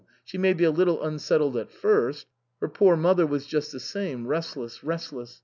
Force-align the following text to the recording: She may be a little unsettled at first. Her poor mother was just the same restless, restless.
She 0.23 0.39
may 0.39 0.53
be 0.53 0.63
a 0.63 0.71
little 0.71 1.03
unsettled 1.03 1.55
at 1.57 1.69
first. 1.69 2.25
Her 2.59 2.67
poor 2.67 2.95
mother 2.97 3.27
was 3.27 3.45
just 3.45 3.71
the 3.71 3.79
same 3.79 4.25
restless, 4.25 4.83
restless. 4.83 5.39